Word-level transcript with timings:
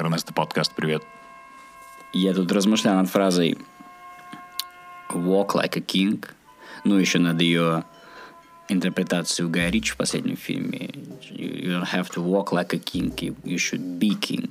Эрнесто 0.00 0.32
подкаст, 0.32 0.72
привет. 0.74 1.02
Я 2.14 2.32
тут 2.32 2.50
размышлял 2.52 2.96
над 2.96 3.10
фразой 3.10 3.58
«walk 5.10 5.48
like 5.48 5.76
a 5.76 5.82
king», 5.82 6.24
ну, 6.84 6.96
еще 6.96 7.18
над 7.18 7.38
ее 7.42 7.84
интерпретацией 8.70 9.46
у 9.46 9.50
Гая 9.50 9.70
Ричи 9.70 9.92
в 9.92 9.98
последнем 9.98 10.38
фильме. 10.38 10.88
You 11.28 11.66
don't 11.66 11.92
have 11.92 12.08
to 12.14 12.24
walk 12.24 12.46
like 12.50 12.72
a 12.72 12.78
king, 12.78 13.14
you 13.44 13.56
should 13.56 13.98
be 13.98 14.18
king. 14.18 14.50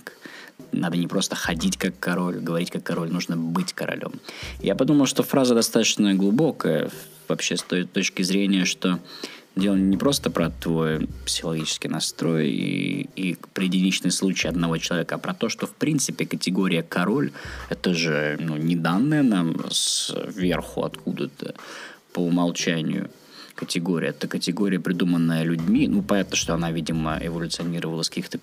Надо 0.72 0.98
не 0.98 1.08
просто 1.08 1.36
ходить 1.36 1.78
как 1.78 2.00
король, 2.00 2.38
говорить 2.38 2.70
как 2.70 2.84
король, 2.84 3.12
нужно 3.12 3.36
быть 3.36 3.74
королем. 3.74 4.20
Я 4.60 4.76
подумал, 4.76 5.08
что 5.08 5.24
фраза 5.24 5.56
достаточно 5.56 6.14
глубокая, 6.14 6.92
вообще 7.28 7.58
с 7.58 7.64
той 7.64 7.86
точки 7.86 8.22
зрения, 8.22 8.66
что 8.66 9.00
дело 9.60 9.76
не 9.76 9.98
просто 9.98 10.30
про 10.30 10.50
твой 10.50 11.08
психологический 11.26 11.88
настрой 11.88 12.50
и, 12.50 13.10
и 13.16 13.38
про 13.54 13.64
единичный 13.64 14.12
случай 14.12 14.48
одного 14.48 14.78
человека, 14.78 15.16
а 15.16 15.18
про 15.18 15.34
то, 15.34 15.50
что 15.50 15.68
в 15.68 15.72
принципе 15.72 16.26
категория 16.26 16.84
король 16.84 17.32
это 17.70 17.94
же 17.94 18.38
ну, 18.40 18.58
не 18.58 18.76
данная 18.76 19.24
нам 19.24 19.56
сверху 19.72 20.84
откуда-то 20.84 21.56
по 22.14 22.20
умолчанию 22.20 23.10
категория. 23.56 24.10
Это 24.10 24.28
категория, 24.28 24.80
придуманная 24.80 25.44
людьми. 25.44 25.88
Ну, 25.88 26.02
понятно, 26.02 26.38
что 26.38 26.54
она, 26.54 26.72
видимо, 26.72 27.20
эволюционировала 27.22 28.04
с 28.04 28.10
каких-то 28.10 28.40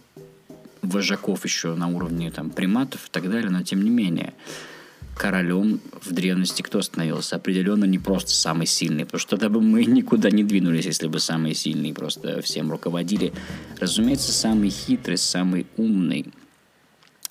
вожаков 0.82 1.44
еще 1.44 1.74
на 1.74 1.88
уровне 1.88 2.30
там, 2.30 2.50
приматов 2.50 3.06
и 3.06 3.10
так 3.10 3.30
далее, 3.30 3.50
но 3.50 3.62
тем 3.62 3.82
не 3.82 3.90
менее 3.90 4.34
королем 5.16 5.80
в 6.02 6.12
древности 6.12 6.62
кто 6.62 6.82
становился? 6.82 7.36
Определенно 7.36 7.84
не 7.84 7.98
просто 7.98 8.30
самый 8.30 8.66
сильный, 8.66 9.04
потому 9.04 9.20
что 9.20 9.30
тогда 9.30 9.48
бы 9.48 9.60
мы 9.60 9.84
никуда 9.84 10.30
не 10.30 10.44
двинулись, 10.44 10.86
если 10.86 11.08
бы 11.08 11.18
самые 11.18 11.54
сильные 11.54 11.94
просто 11.94 12.42
всем 12.42 12.70
руководили. 12.70 13.32
Разумеется, 13.80 14.32
самый 14.32 14.70
хитрый, 14.70 15.18
самый 15.18 15.66
умный, 15.76 16.26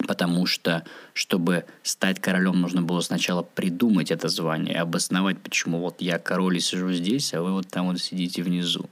потому 0.07 0.45
что, 0.45 0.83
чтобы 1.13 1.65
стать 1.83 2.19
королем, 2.19 2.61
нужно 2.61 2.81
было 2.81 3.01
сначала 3.01 3.43
придумать 3.43 4.11
это 4.11 4.29
звание, 4.29 4.79
обосновать, 4.81 5.39
почему 5.39 5.79
вот 5.79 6.01
я 6.01 6.19
король 6.19 6.57
и 6.57 6.59
сижу 6.59 6.91
здесь, 6.91 7.33
а 7.33 7.41
вы 7.41 7.53
вот 7.53 7.67
там 7.67 7.87
вот 7.87 8.01
сидите 8.01 8.43
внизу. 8.43 8.89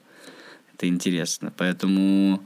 Это 0.73 0.87
интересно. 0.87 1.53
Поэтому 1.55 2.41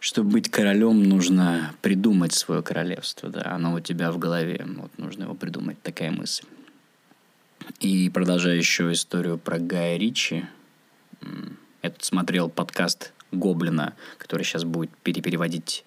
чтобы 0.00 0.30
быть 0.30 0.50
королем, 0.50 1.02
нужно 1.02 1.74
придумать 1.82 2.32
свое 2.32 2.62
королевство, 2.62 3.28
да, 3.28 3.52
оно 3.52 3.74
у 3.74 3.80
тебя 3.80 4.12
в 4.12 4.18
голове, 4.18 4.64
вот 4.76 4.96
нужно 4.98 5.24
его 5.24 5.34
придумать, 5.34 5.80
такая 5.82 6.10
мысль. 6.10 6.44
И 7.80 8.08
продолжая 8.10 8.56
еще 8.56 8.92
историю 8.92 9.38
про 9.38 9.58
Гая 9.58 9.96
Ричи, 9.98 10.44
я 11.82 11.90
тут 11.90 12.04
смотрел 12.04 12.48
подкаст 12.48 13.12
Гоблина, 13.32 13.94
который 14.18 14.44
сейчас 14.44 14.64
будет 14.64 14.90
перепереводить 15.02 15.84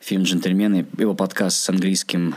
фильм 0.00 0.22
«Джентльмены», 0.22 0.86
его 0.98 1.14
подкаст 1.14 1.58
с 1.58 1.68
английским 1.68 2.34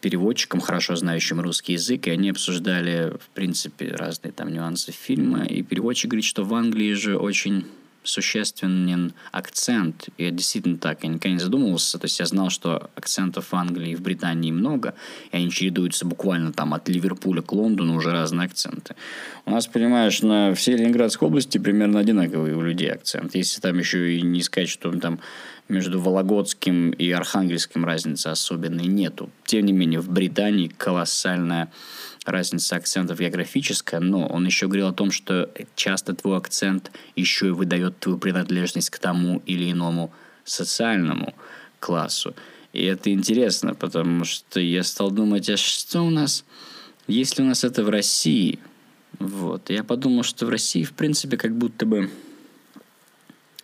переводчиком, 0.00 0.60
хорошо 0.60 0.96
знающим 0.96 1.40
русский 1.40 1.74
язык, 1.74 2.08
и 2.08 2.10
они 2.10 2.30
обсуждали, 2.30 3.12
в 3.20 3.28
принципе, 3.34 3.94
разные 3.94 4.32
там 4.32 4.52
нюансы 4.52 4.90
фильма, 4.90 5.44
и 5.44 5.62
переводчик 5.62 6.10
говорит, 6.10 6.24
что 6.24 6.44
в 6.44 6.52
Англии 6.54 6.94
же 6.94 7.16
очень 7.16 7.66
существенен 8.02 9.12
акцент. 9.30 10.08
И 10.18 10.30
действительно 10.30 10.78
так. 10.78 11.02
Я 11.04 11.08
никогда 11.08 11.34
не 11.34 11.40
задумывался. 11.40 11.98
То 11.98 12.06
есть 12.06 12.18
я 12.18 12.26
знал, 12.26 12.50
что 12.50 12.90
акцентов 12.96 13.52
в 13.52 13.54
Англии 13.54 13.92
и 13.92 13.96
в 13.96 14.00
Британии 14.00 14.50
много, 14.50 14.94
и 15.30 15.36
они 15.36 15.50
чередуются 15.50 16.04
буквально 16.04 16.52
там 16.52 16.74
от 16.74 16.88
Ливерпуля 16.88 17.42
к 17.42 17.52
Лондону 17.52 17.96
уже 17.96 18.10
разные 18.10 18.46
акценты. 18.46 18.94
У 19.46 19.50
нас, 19.50 19.66
понимаешь, 19.66 20.22
на 20.22 20.54
всей 20.54 20.76
Ленинградской 20.76 21.28
области 21.28 21.58
примерно 21.58 22.00
одинаковый 22.00 22.54
у 22.54 22.60
людей 22.60 22.92
акцент. 22.92 23.34
Если 23.34 23.60
там 23.60 23.78
еще 23.78 24.16
и 24.16 24.22
не 24.22 24.42
сказать, 24.42 24.68
что 24.68 24.92
там 24.92 25.20
между 25.68 26.00
Вологодским 26.00 26.90
и 26.90 27.10
Архангельским 27.10 27.84
разницы 27.84 28.28
особенной 28.28 28.86
нету. 28.86 29.30
Тем 29.44 29.64
не 29.64 29.72
менее, 29.72 30.00
в 30.00 30.10
Британии 30.10 30.68
колоссальная 30.68 31.72
разница 32.24 32.76
акцентов 32.76 33.18
географическая, 33.18 34.00
но 34.00 34.26
он 34.26 34.46
еще 34.46 34.66
говорил 34.66 34.88
о 34.88 34.92
том, 34.92 35.10
что 35.10 35.50
часто 35.74 36.14
твой 36.14 36.36
акцент 36.36 36.90
еще 37.16 37.48
и 37.48 37.50
выдает 37.50 37.98
твою 37.98 38.18
принадлежность 38.18 38.90
к 38.90 38.98
тому 38.98 39.42
или 39.46 39.70
иному 39.70 40.12
социальному 40.44 41.34
классу. 41.80 42.34
И 42.72 42.84
это 42.84 43.12
интересно, 43.12 43.74
потому 43.74 44.24
что 44.24 44.60
я 44.60 44.82
стал 44.82 45.10
думать, 45.10 45.48
а 45.50 45.56
что 45.56 46.02
у 46.02 46.10
нас, 46.10 46.44
если 47.06 47.42
у 47.42 47.46
нас 47.46 47.64
это 47.64 47.84
в 47.84 47.90
России? 47.90 48.58
Вот. 49.18 49.68
Я 49.68 49.84
подумал, 49.84 50.22
что 50.22 50.46
в 50.46 50.48
России, 50.48 50.84
в 50.84 50.92
принципе, 50.92 51.36
как 51.36 51.56
будто 51.56 51.84
бы 51.84 52.10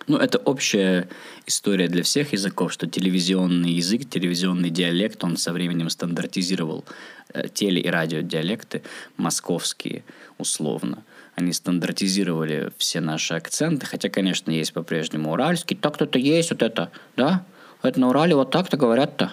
ну, 0.09 0.17
это 0.17 0.39
общая 0.39 1.09
история 1.47 1.89
для 1.89 2.03
всех 2.03 2.33
языков, 2.33 2.73
что 2.73 2.87
телевизионный 2.87 3.73
язык, 3.73 4.09
телевизионный 4.09 4.71
диалект, 4.71 5.23
он 5.23 5.37
со 5.37 5.53
временем 5.53 5.91
стандартизировал 5.91 6.85
э, 7.33 7.49
теле- 7.49 7.81
и 7.81 7.89
радиодиалекты 7.89 8.83
московские, 9.17 10.03
условно. 10.39 11.05
Они 11.37 11.53
стандартизировали 11.53 12.73
все 12.79 13.01
наши 13.01 13.35
акценты, 13.35 13.87
хотя, 13.87 14.09
конечно, 14.09 14.51
есть 14.51 14.73
по-прежнему 14.73 15.31
уральский. 15.33 15.77
Так 15.77 15.95
кто-то 15.95 16.19
есть, 16.19 16.51
вот 16.51 16.63
это, 16.63 16.91
да? 17.17 17.45
Это 17.83 18.01
на 18.01 18.09
Урале 18.09 18.35
вот 18.35 18.51
так-то 18.51 18.77
говорят-то. 18.77 19.33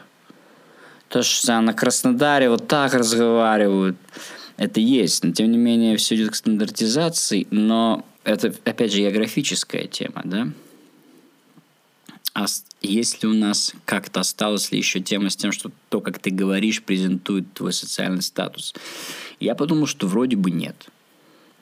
То, 1.10 1.24
что 1.24 1.60
на 1.62 1.74
Краснодаре 1.74 2.50
вот 2.50 2.68
так 2.68 2.94
разговаривают. 2.94 3.98
Это 4.58 4.80
есть, 4.80 5.24
но 5.24 5.32
тем 5.32 5.52
не 5.52 5.58
менее 5.58 5.98
все 5.98 6.16
идет 6.16 6.32
к 6.32 6.36
стандартизации, 6.36 7.48
но 7.50 8.06
это, 8.24 8.54
опять 8.66 8.92
же, 8.92 9.00
географическая 9.00 9.88
тема, 9.88 10.22
да? 10.24 10.48
А 12.36 12.48
если 12.82 13.28
у 13.28 13.34
нас 13.34 13.74
как-то 13.86 14.20
осталась 14.20 14.70
ли 14.74 14.78
еще 14.78 15.00
тема 15.00 15.30
с 15.30 15.38
тем, 15.38 15.54
что 15.54 15.72
то, 15.88 16.02
как 16.02 16.20
ты 16.20 16.32
говоришь, 16.32 16.84
презентует 16.84 17.54
твой 17.54 17.72
социальный 17.72 18.22
статус? 18.22 18.76
Я 19.40 19.56
подумал, 19.56 19.88
что 19.88 20.06
вроде 20.06 20.36
бы 20.36 20.52
нет. 20.52 20.90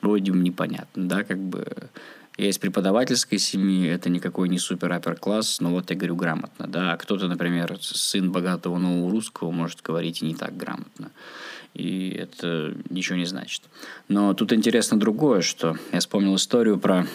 Вроде 0.02 0.32
бы 0.32 0.38
непонятно, 0.38 1.08
да, 1.08 1.22
как 1.22 1.38
бы... 1.38 1.64
Я 2.36 2.48
из 2.48 2.58
преподавательской 2.58 3.38
семьи, 3.38 3.88
это 3.88 4.10
никакой 4.10 4.48
не 4.48 4.58
супер-апер 4.58 5.14
класс, 5.14 5.60
но 5.60 5.70
вот 5.70 5.90
я 5.90 5.96
говорю 5.96 6.16
грамотно, 6.16 6.66
да. 6.66 6.94
А 6.94 6.96
кто-то, 6.96 7.28
например, 7.28 7.78
сын 7.80 8.32
богатого 8.32 8.76
нового 8.76 9.08
русского 9.08 9.52
может 9.52 9.80
говорить 9.82 10.20
и 10.20 10.26
не 10.26 10.34
так 10.34 10.56
грамотно. 10.56 11.12
И 11.74 12.08
это 12.10 12.74
ничего 12.90 13.16
не 13.16 13.26
значит. 13.26 13.62
Но 14.08 14.34
тут 14.34 14.52
интересно 14.52 14.98
другое, 14.98 15.42
что 15.42 15.76
я 15.92 16.00
вспомнил 16.00 16.34
историю 16.34 16.80
про 16.80 17.06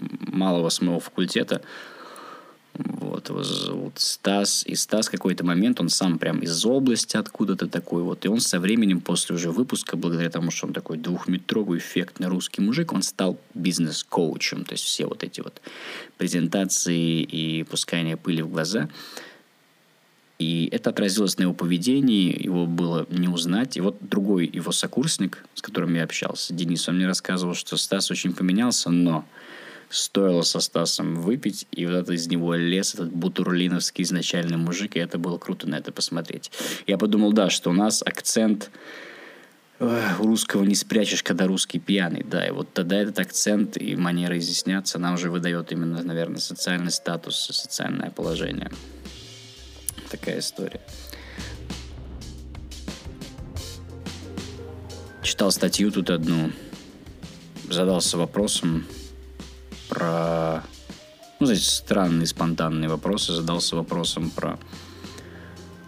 малого 0.00 0.70
с 0.70 0.80
моего 0.80 0.98
факультета, 0.98 1.60
вот, 3.30 3.46
его 3.46 3.54
зовут 3.54 3.92
Стас. 3.98 4.64
И 4.66 4.74
Стас 4.74 5.08
какой-то 5.08 5.44
момент, 5.44 5.80
он 5.80 5.88
сам 5.88 6.18
прям 6.18 6.40
из 6.40 6.64
области 6.64 7.16
откуда-то 7.16 7.68
такой 7.68 8.02
вот. 8.02 8.24
И 8.24 8.28
он 8.28 8.40
со 8.40 8.60
временем, 8.60 9.00
после 9.00 9.36
уже 9.36 9.50
выпуска, 9.50 9.96
благодаря 9.96 10.30
тому, 10.30 10.50
что 10.50 10.66
он 10.66 10.72
такой 10.72 10.98
двухметровый, 10.98 11.78
эффектный 11.78 12.28
русский 12.28 12.60
мужик, 12.60 12.92
он 12.92 13.02
стал 13.02 13.38
бизнес-коучем. 13.54 14.64
То 14.64 14.72
есть 14.72 14.84
все 14.84 15.06
вот 15.06 15.22
эти 15.24 15.40
вот 15.40 15.60
презентации 16.18 17.22
и 17.22 17.62
пускание 17.64 18.16
пыли 18.16 18.42
в 18.42 18.50
глаза. 18.50 18.88
И 20.38 20.68
это 20.72 20.90
отразилось 20.90 21.38
на 21.38 21.42
его 21.42 21.54
поведении, 21.54 22.42
его 22.42 22.66
было 22.66 23.06
не 23.10 23.28
узнать. 23.28 23.76
И 23.76 23.80
вот 23.80 23.96
другой 24.00 24.50
его 24.52 24.72
сокурсник, 24.72 25.44
с 25.54 25.62
которым 25.62 25.94
я 25.94 26.02
общался, 26.02 26.52
Денис, 26.52 26.88
он 26.88 26.96
мне 26.96 27.06
рассказывал, 27.06 27.54
что 27.54 27.76
Стас 27.76 28.10
очень 28.10 28.32
поменялся, 28.32 28.90
но 28.90 29.24
стоило 29.92 30.42
со 30.42 30.60
Стасом 30.60 31.16
выпить, 31.16 31.66
и 31.70 31.84
вот 31.84 31.94
это 31.94 32.12
из 32.14 32.26
него 32.26 32.54
лес, 32.54 32.94
этот 32.94 33.12
бутурлиновский 33.12 34.04
изначальный 34.04 34.56
мужик, 34.56 34.96
и 34.96 35.00
это 35.00 35.18
было 35.18 35.36
круто 35.38 35.68
на 35.68 35.76
это 35.76 35.92
посмотреть. 35.92 36.50
Я 36.86 36.96
подумал, 36.96 37.32
да, 37.32 37.50
что 37.50 37.70
у 37.70 37.74
нас 37.74 38.02
акцент 38.02 38.70
у 39.78 40.24
русского 40.24 40.64
не 40.64 40.74
спрячешь, 40.74 41.22
когда 41.22 41.46
русский 41.46 41.78
пьяный, 41.78 42.22
да, 42.22 42.46
и 42.46 42.50
вот 42.52 42.72
тогда 42.72 43.00
этот 43.00 43.18
акцент 43.18 43.76
и 43.76 43.94
манера 43.96 44.38
изъясняться 44.38 44.98
нам 44.98 45.14
уже 45.14 45.30
выдает 45.30 45.72
именно, 45.72 46.02
наверное, 46.02 46.40
социальный 46.40 46.92
статус, 46.92 47.36
социальное 47.36 48.10
положение. 48.10 48.70
Такая 50.10 50.38
история. 50.38 50.80
Читал 55.22 55.50
статью 55.50 55.90
тут 55.90 56.10
одну, 56.10 56.50
задался 57.68 58.16
вопросом, 58.16 58.84
про... 59.92 60.62
Ну, 61.38 61.46
знаете, 61.46 61.66
странные, 61.66 62.26
спонтанные 62.26 62.88
вопросы. 62.88 63.34
Задался 63.34 63.76
вопросом 63.76 64.30
про 64.30 64.58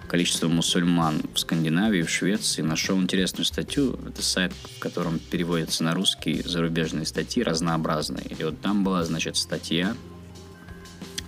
количество 0.08 0.48
мусульман 0.48 1.22
в 1.32 1.38
Скандинавии, 1.38 2.02
в 2.02 2.10
Швеции. 2.10 2.60
Нашел 2.60 3.00
интересную 3.00 3.46
статью. 3.46 3.98
Это 4.06 4.22
сайт, 4.22 4.52
в 4.76 4.78
котором 4.78 5.18
переводятся 5.18 5.84
на 5.84 5.94
русский 5.94 6.42
зарубежные 6.42 7.06
статьи 7.06 7.42
разнообразные. 7.42 8.26
И 8.38 8.44
вот 8.44 8.60
там 8.60 8.84
была, 8.84 9.04
значит, 9.04 9.36
статья 9.36 9.96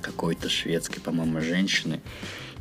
какой-то 0.03 0.51
шведской, 0.51 1.01
по-моему, 1.01 1.41
женщины. 1.41 2.03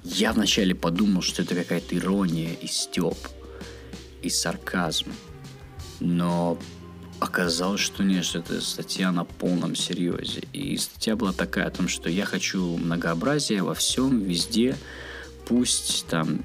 Я 0.04 0.32
вначале 0.32 0.74
подумал, 0.74 1.24
что 1.24 1.42
это 1.42 1.56
какая-то 1.56 1.98
ирония 1.98 2.54
и 2.54 2.68
степ, 2.68 3.18
и 4.22 4.30
сарказм. 4.30 5.12
Но 6.00 6.58
оказалось, 7.20 7.82
что 7.82 8.04
нет, 8.04 8.26
что 8.26 8.40
это 8.40 8.62
статья 8.62 9.12
на 9.12 9.26
полном 9.26 9.76
серьезе. 9.76 10.44
И 10.54 10.78
статья 10.78 11.16
была 11.16 11.34
такая 11.34 11.68
о 11.68 11.72
том, 11.72 11.88
что 11.88 12.10
я 12.10 12.26
хочу 12.26 12.78
многообразия 12.78 13.62
во 13.62 13.74
всем, 13.74 14.22
везде. 14.22 14.76
Пусть 15.48 16.06
там 16.08 16.40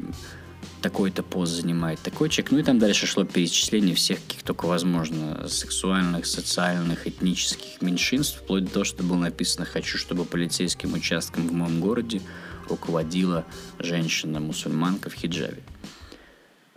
такой-то 0.82 1.22
пост 1.22 1.52
занимает 1.52 2.00
такой 2.00 2.28
человек. 2.28 2.52
Ну 2.52 2.58
и 2.58 2.62
там 2.62 2.78
дальше 2.78 3.06
шло 3.06 3.24
перечисление 3.24 3.94
всех, 3.94 4.18
каких 4.22 4.42
только 4.42 4.66
возможно, 4.66 5.46
сексуальных, 5.48 6.26
социальных, 6.26 7.06
этнических 7.06 7.82
меньшинств, 7.82 8.40
вплоть 8.40 8.64
до 8.64 8.70
того, 8.70 8.84
что 8.84 9.02
было 9.02 9.18
написано 9.18 9.66
«Хочу, 9.66 9.98
чтобы 9.98 10.24
полицейским 10.24 10.94
участком 10.94 11.46
в 11.46 11.52
моем 11.52 11.80
городе 11.80 12.22
руководила 12.68 13.44
женщина-мусульманка 13.78 15.10
в 15.10 15.14
хиджабе». 15.14 15.62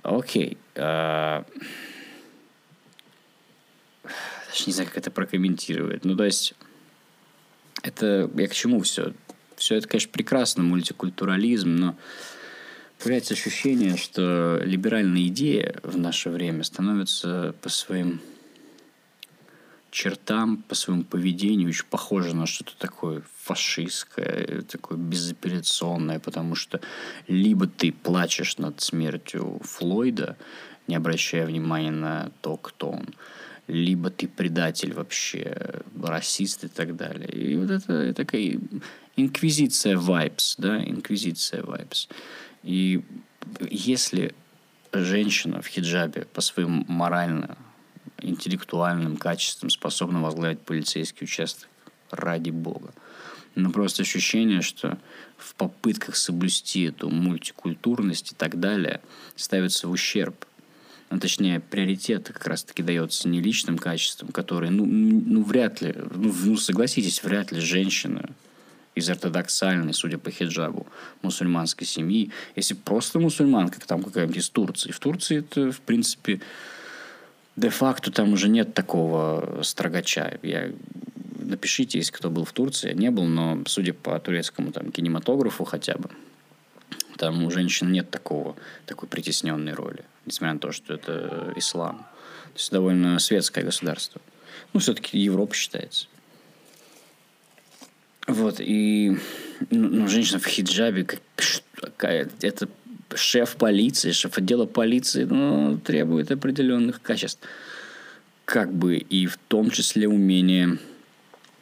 Окей. 0.02 0.58
А... 0.76 1.46
Даже 4.54 4.66
не 4.68 4.74
знаю, 4.74 4.88
как 4.90 5.00
это 5.00 5.10
прокомментировать. 5.10 6.06
Ну, 6.06 6.16
то 6.16 6.26
есть, 6.26 6.54
это 7.82 8.30
я 8.36 8.48
к 8.48 8.54
чему 8.54 8.82
все? 8.82 9.14
Все 9.56 9.76
это, 9.76 9.88
конечно, 9.88 10.12
прекрасно, 10.12 10.62
мультикультурализм, 10.62 11.76
но 11.76 11.98
появляется 13.00 13.34
ощущение, 13.34 13.98
что 13.98 14.62
либеральные 14.64 15.30
идеи 15.30 15.76
в 15.82 15.98
наше 15.98 16.30
время 16.30 16.64
становятся 16.64 17.56
по 17.64 17.70
своим 17.70 18.22
чертам, 19.90 20.58
по 20.58 20.76
своему 20.76 21.04
поведению 21.04 21.70
очень 21.70 21.86
похожи 21.86 22.36
на 22.36 22.46
что-то 22.46 22.78
такое 22.78 23.24
фашистское, 23.40 24.62
такое 24.62 25.00
безапелляционное, 25.00 26.20
потому 26.20 26.54
что 26.54 26.80
либо 27.28 27.66
ты 27.66 27.92
плачешь 27.92 28.60
над 28.60 28.82
смертью 28.82 29.60
Флойда, 29.64 30.38
не 30.88 30.96
обращая 30.96 31.48
внимания 31.48 31.92
на 31.92 32.32
то, 32.42 32.58
кто 32.58 32.92
он, 32.92 33.08
либо 33.68 34.10
ты 34.10 34.28
предатель 34.28 34.94
вообще, 34.94 35.82
расист 36.02 36.64
и 36.66 36.68
так 36.68 36.96
далее. 36.96 37.30
И 37.30 37.56
вот 37.56 37.70
это 37.70 38.14
такая 38.14 38.60
инквизиция 39.16 39.98
vibes, 39.98 40.56
да, 40.58 40.84
инквизиция 40.84 41.62
vibes. 41.62 42.10
И 42.64 43.02
если 43.70 44.34
женщина 44.92 45.62
в 45.62 45.68
хиджабе 45.68 46.26
по 46.34 46.42
своим 46.42 46.86
морально 46.88 47.58
интеллектуальным 48.22 49.18
качествам 49.18 49.70
способна 49.70 50.22
возглавить 50.22 50.62
полицейский 50.62 51.26
участок, 51.26 51.68
ради 52.16 52.52
бога. 52.52 52.94
Но 53.56 53.70
просто 53.72 54.04
ощущение, 54.04 54.62
что 54.62 54.98
в 55.38 55.56
попытках 55.56 56.16
соблюсти 56.16 56.86
эту 56.86 57.10
мультикультурность 57.10 58.32
и 58.32 58.36
так 58.36 58.60
далее 58.60 59.02
ставится 59.36 59.88
в 59.88 59.92
ущерб. 59.92 60.46
Ну, 61.14 61.20
точнее, 61.20 61.60
приоритет 61.60 62.32
как 62.34 62.48
раз-таки 62.48 62.82
дается 62.82 63.30
не 63.30 63.40
личным 63.40 63.78
качествам, 63.78 64.30
которые, 64.30 64.72
ну, 64.72 64.84
ну 64.84 65.44
вряд 65.44 65.80
ли, 65.80 65.94
ну, 65.96 66.34
ну 66.44 66.58
согласитесь, 66.58 67.24
вряд 67.24 67.52
ли 67.52 67.60
женщина 67.60 68.32
из 68.96 69.12
ортодоксальной, 69.12 69.94
судя 69.94 70.18
по 70.18 70.32
хиджабу, 70.32 70.88
мусульманской 71.22 71.86
семьи. 71.86 72.32
Если 72.56 72.74
просто 72.74 73.20
мусульманка, 73.20 73.80
там 73.86 74.02
какая-нибудь 74.02 74.38
из 74.38 74.50
Турции. 74.50 74.90
В 74.90 74.98
Турции 74.98 75.38
это, 75.42 75.72
в 75.72 75.82
принципе, 75.82 76.42
де-факто 77.58 78.12
там 78.12 78.34
уже 78.34 78.50
нет 78.50 78.74
такого 78.74 79.62
строгача. 79.62 80.40
Я 80.42 80.72
напишите, 81.38 82.00
если 82.00 82.12
кто 82.12 82.32
был 82.32 82.44
в 82.44 82.54
Турции, 82.54 82.88
я 82.88 82.96
не 82.96 83.12
был, 83.12 83.26
но 83.26 83.62
судя 83.68 83.94
по 83.94 84.20
турецкому 84.20 84.72
там 84.72 84.92
кинематографу 84.92 85.64
хотя 85.64 85.96
бы, 85.96 86.10
там 87.18 87.44
у 87.44 87.52
женщин 87.52 87.92
нет 87.92 88.10
такого, 88.10 88.56
такой 88.88 89.08
притесненной 89.08 89.74
роли, 89.74 90.06
несмотря 90.26 90.54
на 90.54 90.60
то, 90.60 90.72
что 90.72 90.94
это 90.94 91.54
ислам. 91.56 92.00
То 92.54 92.60
есть 92.60 92.72
довольно 92.72 93.20
светское 93.20 93.64
государство. 93.64 94.22
Ну, 94.74 94.80
все-таки 94.80 95.18
Европа 95.20 95.54
считается. 95.56 96.08
Вот, 98.28 98.60
и 98.60 99.18
ну, 99.70 99.90
ну, 99.90 100.08
женщина 100.08 100.40
в 100.40 100.46
хиджабе, 100.46 101.04
как, 101.04 101.20
какая, 101.76 102.30
это 102.42 102.70
шеф 103.16 103.58
полиции, 103.58 104.12
шеф 104.12 104.38
отдела 104.38 104.66
полиции, 104.66 105.26
ну, 105.26 105.78
требует 105.78 106.32
определенных 106.32 107.02
качеств. 107.02 107.42
Как 108.46 108.74
бы 108.74 108.98
и 108.98 109.26
в 109.28 109.38
том 109.48 109.72
числе 109.72 110.08
умение 110.08 110.78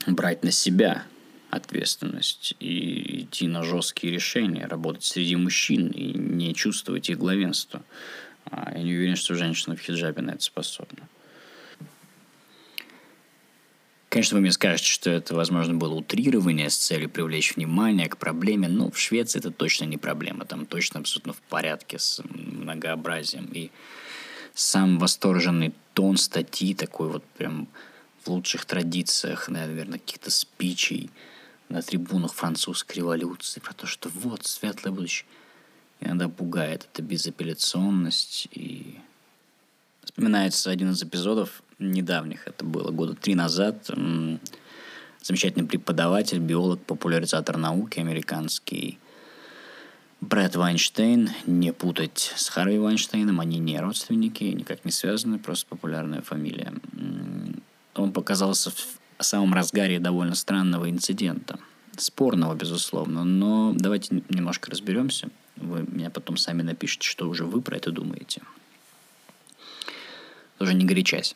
брать 0.07 0.43
на 0.43 0.51
себя 0.51 1.03
ответственность 1.49 2.55
и 2.59 3.23
идти 3.23 3.47
на 3.47 3.63
жесткие 3.63 4.13
решения, 4.13 4.65
работать 4.65 5.03
среди 5.03 5.35
мужчин 5.35 5.87
и 5.87 6.13
не 6.13 6.55
чувствовать 6.55 7.09
их 7.09 7.17
главенство. 7.17 7.83
А 8.49 8.71
я 8.75 8.83
не 8.83 8.93
уверен, 8.93 9.15
что 9.15 9.35
женщина 9.35 9.75
в 9.75 9.79
хиджабе 9.79 10.21
на 10.21 10.31
это 10.31 10.43
способна. 10.43 11.07
Конечно, 14.09 14.35
вы 14.35 14.41
мне 14.41 14.51
скажете, 14.51 14.89
что 14.89 15.09
это, 15.09 15.33
возможно, 15.35 15.73
было 15.73 15.93
утрирование 15.93 16.69
с 16.69 16.75
целью 16.75 17.09
привлечь 17.09 17.55
внимание 17.55 18.09
к 18.09 18.17
проблеме, 18.17 18.67
но 18.67 18.91
в 18.91 18.99
Швеции 18.99 19.39
это 19.39 19.51
точно 19.51 19.85
не 19.85 19.97
проблема. 19.97 20.43
Там 20.43 20.65
точно 20.65 20.99
абсолютно 20.99 21.31
в 21.31 21.41
порядке 21.43 21.97
с 21.97 22.21
многообразием. 22.25 23.45
И 23.53 23.71
сам 24.53 24.99
восторженный 24.99 25.73
тон 25.93 26.17
статьи, 26.17 26.73
такой 26.73 27.07
вот 27.07 27.23
прям 27.37 27.69
в 28.25 28.27
лучших 28.27 28.65
традициях, 28.65 29.47
наверное, 29.47 29.97
каких-то 29.97 30.29
спичей 30.29 31.09
на 31.69 31.81
трибунах 31.81 32.33
французской 32.33 32.97
революции, 32.97 33.61
про 33.61 33.73
то, 33.73 33.87
что 33.87 34.09
вот, 34.09 34.45
светлое 34.45 34.91
будущее. 34.91 35.25
Иногда 36.01 36.27
пугает 36.27 36.89
эта 36.91 37.01
безапелляционность. 37.01 38.47
И 38.51 38.97
вспоминается 40.03 40.69
один 40.71 40.91
из 40.91 41.01
эпизодов 41.01 41.63
недавних, 41.79 42.47
это 42.47 42.65
было 42.65 42.91
года 42.91 43.15
три 43.15 43.33
назад, 43.35 43.89
замечательный 45.21 45.65
преподаватель, 45.67 46.39
биолог, 46.39 46.79
популяризатор 46.81 47.57
науки 47.57 47.99
американский 47.99 48.99
Брэд 50.21 50.55
Вайнштейн, 50.55 51.31
не 51.47 51.73
путать 51.73 52.33
с 52.35 52.49
Харви 52.49 52.77
Вайнштейном, 52.77 53.39
они 53.39 53.57
не 53.57 53.79
родственники, 53.79 54.43
никак 54.43 54.85
не 54.85 54.91
связаны, 54.91 55.39
просто 55.39 55.65
популярная 55.67 56.21
фамилия. 56.21 56.73
Он 57.95 58.11
показался 58.13 58.69
в 58.69 59.23
самом 59.23 59.55
разгаре 59.55 59.99
довольно 59.99 60.35
странного 60.35 60.89
инцидента. 60.89 61.57
Спорного, 61.97 62.53
безусловно, 62.53 63.23
но 63.23 63.73
давайте 63.75 64.23
немножко 64.29 64.69
разберемся. 64.69 65.29
Вы 65.61 65.83
меня 65.83 66.09
потом 66.09 66.37
сами 66.37 66.61
напишите, 66.61 67.07
что 67.07 67.29
уже 67.29 67.45
вы 67.45 67.61
про 67.61 67.77
это 67.77 67.91
думаете. 67.91 68.41
Тоже 70.57 70.73
не 70.73 70.85
горячась 70.85 71.35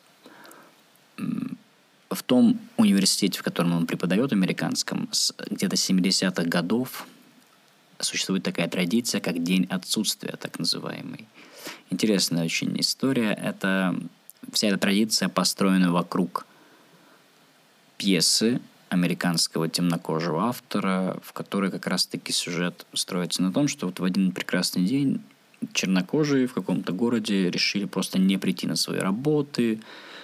в 2.10 2.22
том 2.22 2.58
университете, 2.76 3.38
в 3.38 3.42
котором 3.42 3.72
он 3.72 3.86
преподает, 3.86 4.32
американском, 4.32 5.08
с 5.12 5.34
где-то 5.50 5.76
70-х 5.76 6.44
годов 6.44 7.06
существует 7.98 8.42
такая 8.42 8.68
традиция, 8.68 9.20
как 9.20 9.42
День 9.42 9.66
отсутствия, 9.70 10.36
так 10.36 10.58
называемый. 10.58 11.26
Интересная 11.90 12.44
очень 12.44 12.78
история. 12.80 13.32
Это 13.32 13.98
вся 14.52 14.68
эта 14.68 14.78
традиция 14.78 15.28
построена 15.28 15.90
вокруг 15.92 16.46
пьесы 17.96 18.60
американского 18.88 19.68
темнокожего 19.68 20.44
автора, 20.48 21.18
в 21.22 21.32
которой 21.32 21.70
как 21.70 21.86
раз-таки 21.86 22.32
сюжет 22.32 22.86
строится 22.92 23.42
на 23.42 23.52
том, 23.52 23.68
что 23.68 23.86
вот 23.86 23.98
в 23.98 24.04
один 24.04 24.32
прекрасный 24.32 24.84
день 24.84 25.22
чернокожие 25.72 26.46
в 26.46 26.54
каком-то 26.54 26.92
городе 26.92 27.50
решили 27.50 27.84
просто 27.84 28.18
не 28.18 28.38
прийти 28.38 28.66
на 28.66 28.76
свои 28.76 28.98
работы, 28.98 29.80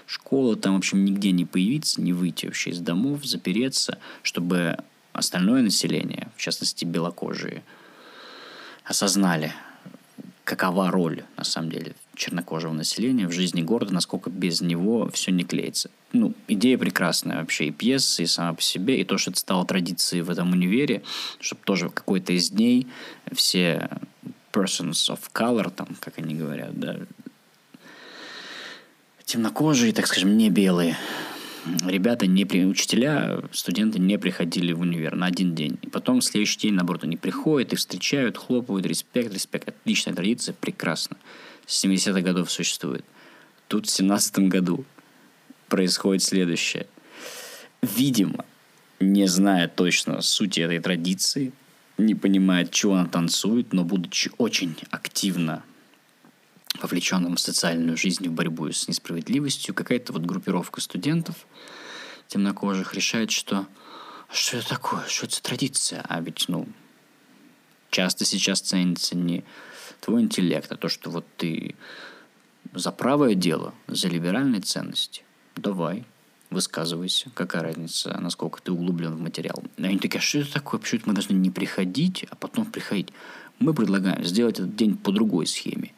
школа, 0.07 0.57
там, 0.57 0.75
в 0.75 0.79
общем, 0.79 1.05
нигде 1.05 1.33
не 1.33 1.45
появиться, 1.45 2.01
не 2.03 2.13
выйти 2.13 2.47
вообще 2.47 2.71
из 2.71 2.79
домов, 2.79 3.25
запереться, 3.25 3.99
чтобы 4.23 4.77
остальное 5.13 5.63
население, 5.63 6.29
в 6.37 6.41
частности 6.41 6.85
белокожие, 6.85 7.63
осознали, 8.85 9.53
какова 10.57 10.91
роль, 10.91 11.25
на 11.39 11.45
самом 11.45 11.71
деле, 11.71 11.95
чернокожего 12.15 12.75
населения 12.75 13.27
в 13.27 13.33
жизни 13.33 13.63
города, 13.63 13.95
насколько 13.95 14.29
без 14.29 14.61
него 14.61 15.09
все 15.11 15.33
не 15.33 15.45
клеится. 15.45 15.91
Ну, 16.13 16.35
идея 16.47 16.77
прекрасная 16.77 17.41
вообще, 17.41 17.69
и 17.69 17.71
пьеса, 17.71 18.23
и 18.23 18.27
сама 18.27 18.53
по 18.53 18.61
себе, 18.61 19.01
и 19.01 19.05
то, 19.05 19.17
что 19.17 19.31
это 19.31 19.41
стало 19.41 19.65
традицией 19.65 20.23
в 20.23 20.29
этом 20.29 20.53
универе, 20.53 21.03
чтобы 21.41 21.63
тоже 21.65 21.89
какой-то 21.89 22.35
из 22.35 22.51
дней 22.51 22.87
все 23.33 23.89
persons 24.53 25.09
of 25.09 25.21
color, 25.33 25.71
там, 25.71 25.89
как 26.01 26.19
они 26.19 26.35
говорят, 26.35 26.79
да, 26.79 26.99
темнокожие, 29.25 29.95
так 29.95 30.07
скажем, 30.07 30.37
не 30.37 30.51
белые 30.51 30.99
ребята, 31.87 32.27
не 32.27 32.45
при... 32.45 32.65
учителя, 32.65 33.43
студенты 33.53 33.99
не 33.99 34.19
приходили 34.19 34.73
в 34.73 34.81
универ 34.81 35.17
на 35.17 35.27
один 35.27 35.55
день. 35.55 35.79
И 35.83 35.89
потом 35.89 36.21
в 36.21 36.25
следующий 36.25 36.61
день, 36.61 36.75
наоборот, 36.75 37.05
они 37.05 37.17
приходят, 37.17 37.73
их 37.73 37.79
встречают, 37.79 38.37
хлопают, 38.37 38.87
респект, 38.87 39.33
респект. 39.33 39.69
Отличная 39.69 40.15
традиция, 40.15 40.55
прекрасно. 40.55 41.17
С 41.67 41.85
70-х 41.85 42.21
годов 42.21 42.51
существует. 42.51 43.05
Тут 43.69 43.87
в 43.87 43.91
17 43.91 44.39
году 44.41 44.85
происходит 45.69 46.23
следующее. 46.23 46.87
Видимо, 47.81 48.45
не 49.01 49.27
зная 49.27 49.69
точно 49.69 50.21
сути 50.21 50.61
этой 50.61 50.79
традиции, 50.81 51.53
не 51.99 52.15
понимая, 52.15 52.67
чего 52.67 52.95
она 52.95 53.07
танцует, 53.07 53.73
но 53.73 53.85
будучи 53.85 54.31
очень 54.39 54.75
активно 54.91 55.63
вовлеченным 56.81 57.37
в 57.37 57.41
социальную 57.41 57.97
жизнь, 57.97 58.29
в 58.29 58.33
борьбу 58.33 58.71
с 58.71 58.89
несправедливостью, 58.89 59.75
какая-то 59.75 60.13
вот 60.13 60.23
группировка 60.23 60.81
студентов 60.81 61.47
темнокожих 62.29 62.95
решает, 62.95 63.31
что 63.31 63.67
что 64.31 64.57
это 64.57 64.71
такое, 64.71 65.07
что 65.09 65.27
это 65.27 65.37
за 65.37 65.43
традиция, 65.43 66.05
а 66.09 66.21
ведь, 66.21 66.47
ну, 66.49 66.67
часто 67.91 68.25
сейчас 68.25 68.63
ценится 68.63 69.15
не 69.15 69.45
твой 70.01 70.23
интеллект, 70.23 70.73
а 70.73 70.77
то, 70.77 70.89
что 70.89 71.11
вот 71.11 71.27
ты 71.37 71.75
за 72.73 72.91
правое 72.93 73.35
дело, 73.35 73.75
за 73.87 74.09
либеральные 74.09 74.63
ценности. 74.63 75.23
Давай, 75.55 76.07
высказывайся. 76.49 77.31
Какая 77.35 77.63
разница, 77.63 78.19
насколько 78.21 78.63
ты 78.63 78.73
углублен 78.73 79.15
в 79.15 79.21
материал. 79.21 79.63
И 79.77 79.85
они 79.85 79.99
такие, 79.99 80.19
а 80.19 80.23
что 80.23 80.39
это 80.39 80.55
такое? 80.55 80.81
Почему 80.81 81.03
мы 81.07 81.13
должны 81.13 81.35
не 81.35 81.51
приходить, 81.51 82.25
а 82.31 82.37
потом 82.37 82.65
приходить? 82.65 83.09
Мы 83.59 83.75
предлагаем 83.75 84.25
сделать 84.25 84.59
этот 84.59 84.75
день 84.75 84.97
по 84.97 85.13
другой 85.13 85.47
схеме. 85.47 85.93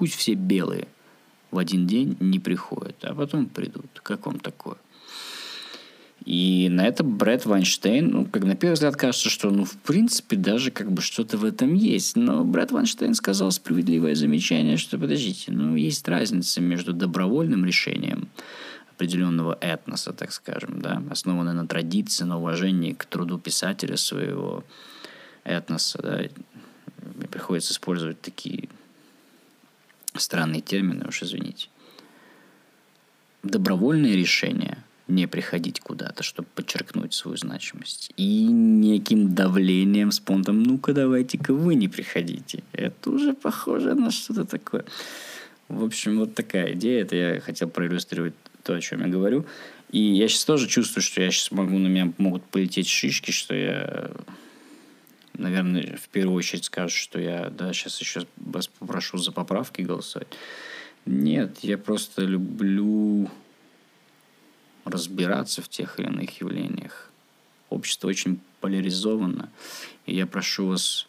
Пусть 0.00 0.14
все 0.14 0.32
белые 0.32 0.88
в 1.50 1.58
один 1.58 1.86
день 1.86 2.16
не 2.20 2.38
приходят, 2.38 2.96
а 3.04 3.14
потом 3.14 3.44
придут. 3.44 4.00
Как 4.02 4.24
вам 4.24 4.40
такое? 4.40 4.78
И 6.24 6.68
на 6.70 6.86
это 6.86 7.04
Брэд 7.04 7.44
Вайнштейн, 7.44 8.08
ну, 8.08 8.24
как 8.24 8.44
на 8.44 8.56
первый 8.56 8.74
взгляд 8.76 8.96
кажется, 8.96 9.28
что, 9.28 9.50
ну, 9.50 9.66
в 9.66 9.76
принципе, 9.76 10.36
даже 10.36 10.70
как 10.70 10.90
бы 10.90 11.02
что-то 11.02 11.36
в 11.36 11.44
этом 11.44 11.74
есть. 11.74 12.16
Но 12.16 12.46
Брэд 12.46 12.72
Вайнштейн 12.72 13.12
сказал 13.12 13.50
справедливое 13.50 14.14
замечание, 14.14 14.78
что, 14.78 14.98
подождите, 14.98 15.52
ну, 15.52 15.76
есть 15.76 16.08
разница 16.08 16.62
между 16.62 16.94
добровольным 16.94 17.66
решением 17.66 18.30
определенного 18.92 19.58
этноса, 19.60 20.14
так 20.14 20.32
скажем, 20.32 20.80
да, 20.80 21.02
основанной 21.10 21.52
на 21.52 21.66
традиции, 21.66 22.24
на 22.24 22.38
уважении 22.38 22.94
к 22.94 23.04
труду 23.04 23.38
писателя 23.38 23.98
своего 23.98 24.64
этноса, 25.44 26.00
да. 26.02 26.22
Мне 27.16 27.28
приходится 27.28 27.74
использовать 27.74 28.22
такие 28.22 28.70
странные 30.20 30.60
термины, 30.60 31.06
уж 31.08 31.22
извините. 31.22 31.68
Добровольное 33.42 34.14
решение 34.14 34.78
не 35.08 35.26
приходить 35.26 35.80
куда-то, 35.80 36.22
чтобы 36.22 36.48
подчеркнуть 36.54 37.14
свою 37.14 37.36
значимость. 37.36 38.12
И 38.16 38.44
неким 38.44 39.34
давлением, 39.34 40.12
спонтом, 40.12 40.62
ну-ка 40.62 40.92
давайте-ка 40.92 41.52
вы 41.52 41.74
не 41.74 41.88
приходите. 41.88 42.62
Это 42.72 43.10
уже 43.10 43.34
похоже 43.34 43.94
на 43.94 44.10
что-то 44.10 44.44
такое. 44.44 44.84
В 45.68 45.84
общем, 45.84 46.18
вот 46.18 46.34
такая 46.34 46.74
идея. 46.74 47.02
Это 47.02 47.16
я 47.16 47.40
хотел 47.40 47.68
проиллюстрировать 47.68 48.34
то, 48.62 48.74
о 48.74 48.80
чем 48.80 49.00
я 49.00 49.08
говорю. 49.08 49.44
И 49.90 50.00
я 50.00 50.28
сейчас 50.28 50.44
тоже 50.44 50.68
чувствую, 50.68 51.02
что 51.02 51.22
я 51.22 51.30
сейчас 51.30 51.50
могу, 51.50 51.78
на 51.78 51.88
меня 51.88 52.12
могут 52.18 52.44
полететь 52.44 52.88
шишки, 52.88 53.32
что 53.32 53.54
я 53.54 54.10
наверное, 55.40 55.96
в 55.96 56.08
первую 56.08 56.36
очередь 56.36 56.64
скажут, 56.64 56.96
что 56.96 57.18
я, 57.18 57.50
да, 57.50 57.72
сейчас 57.72 58.00
еще 58.00 58.26
вас 58.36 58.68
попрошу 58.68 59.18
за 59.18 59.32
поправки 59.32 59.82
голосовать. 59.82 60.28
Нет, 61.06 61.60
я 61.60 61.78
просто 61.78 62.22
люблю 62.22 63.30
разбираться 64.84 65.62
в 65.62 65.68
тех 65.68 65.98
или 65.98 66.06
иных 66.06 66.40
явлениях. 66.40 67.10
Общество 67.70 68.08
очень 68.08 68.40
поляризовано, 68.60 69.50
и 70.06 70.14
я 70.14 70.26
прошу 70.26 70.66
вас 70.66 71.06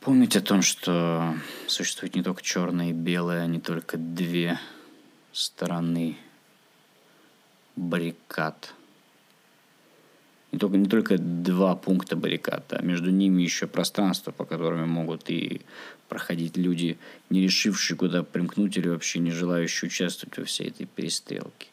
помнить 0.00 0.36
о 0.36 0.40
том, 0.40 0.62
что 0.62 1.34
существует 1.66 2.14
не 2.14 2.22
только 2.22 2.42
черное 2.42 2.90
и 2.90 2.92
белое, 2.92 3.42
а 3.42 3.46
не 3.46 3.60
только 3.60 3.96
две 3.96 4.58
стороны 5.32 6.16
баррикад– 7.76 8.74
не 10.52 10.58
только, 10.58 10.76
не 10.76 10.86
только 10.86 11.16
два 11.18 11.76
пункта 11.76 12.16
баррикад, 12.16 12.72
а 12.72 12.82
между 12.82 13.10
ними 13.10 13.42
еще 13.42 13.66
пространство, 13.66 14.32
по 14.32 14.44
которым 14.44 14.88
могут 14.88 15.30
и 15.30 15.60
проходить 16.08 16.56
люди, 16.56 16.98
не 17.30 17.42
решившие, 17.42 17.96
куда 17.96 18.22
примкнуть 18.22 18.76
или 18.76 18.88
вообще 18.88 19.20
не 19.20 19.30
желающие 19.30 19.88
участвовать 19.88 20.36
во 20.38 20.44
всей 20.44 20.68
этой 20.68 20.86
перестрелке 20.86 21.68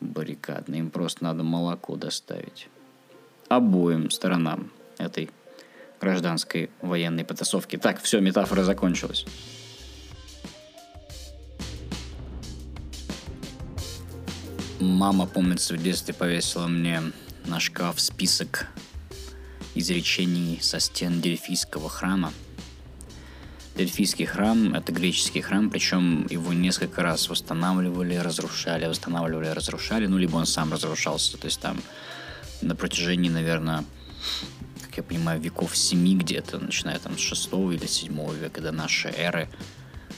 баррикадной. 0.00 0.78
Им 0.78 0.90
просто 0.90 1.24
надо 1.24 1.42
молоко 1.42 1.96
доставить. 1.96 2.68
Обоим 3.48 4.10
сторонам 4.10 4.70
этой 4.98 5.30
гражданской 6.00 6.70
военной 6.80 7.24
потасовки. 7.24 7.76
Так, 7.76 8.00
все, 8.00 8.20
метафора 8.20 8.62
закончилась. 8.62 9.26
Мама, 14.78 15.26
помнится, 15.26 15.74
в 15.74 15.82
детстве 15.82 16.14
повесила 16.14 16.68
мне 16.68 17.02
на 17.48 17.60
шкаф 17.60 17.98
список 17.98 18.66
изречений 19.74 20.58
со 20.60 20.80
стен 20.80 21.20
Дельфийского 21.20 21.88
храма. 21.88 22.32
Дельфийский 23.74 24.26
храм– 24.26 24.74
это 24.74 24.92
греческий 24.92 25.40
храм, 25.40 25.70
причем 25.70 26.26
его 26.28 26.52
несколько 26.52 27.02
раз 27.02 27.28
восстанавливали, 27.28 28.16
разрушали, 28.16 28.86
восстанавливали, 28.86 29.48
разрушали, 29.48 30.06
ну, 30.06 30.18
либо 30.18 30.36
он 30.36 30.46
сам 30.46 30.72
разрушался, 30.72 31.38
то 31.38 31.46
есть 31.46 31.60
там 31.60 31.80
на 32.60 32.76
протяжении, 32.76 33.30
наверное, 33.30 33.84
как 34.82 34.98
я 34.98 35.02
понимаю, 35.02 35.40
веков 35.40 35.76
семи 35.76 36.16
где-то, 36.16 36.58
начиная 36.58 36.98
там 36.98 37.16
с 37.16 37.20
шестого 37.20 37.72
или 37.72 37.86
седьмого 37.86 38.32
века 38.34 38.60
до 38.60 38.72
нашей 38.72 39.12
эры, 39.12 39.48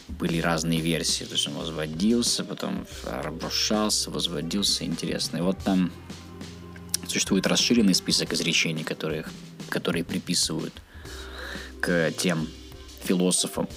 были 0.09 0.41
разные 0.41 0.81
версии. 0.81 1.25
То 1.25 1.35
есть 1.35 1.47
он 1.47 1.55
возводился, 1.55 2.45
потом 2.45 2.87
разрушался, 3.05 4.11
возводился, 4.11 4.85
интересно. 4.85 5.39
И 5.39 5.41
вот 5.41 5.59
там 5.59 5.93
Существует 7.11 7.49
расширенный 7.49 7.97
список 7.97 8.33
изречений, 8.35 8.85
которые, 8.85 9.25
которые 9.69 10.05
приписывают 10.05 10.73
к 11.81 12.13
тем 12.13 12.47
философам, 13.03 13.69